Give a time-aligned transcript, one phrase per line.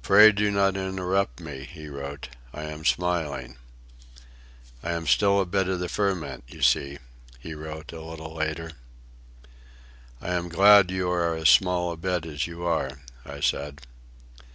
[0.00, 2.30] "Pray do not interrupt me," he wrote.
[2.54, 3.58] "I am smiling."
[4.82, 6.96] "I am still a bit of the ferment, you see,"
[7.38, 8.70] he wrote a little later.
[10.22, 13.80] "I am glad you are as small a bit as you are," I said.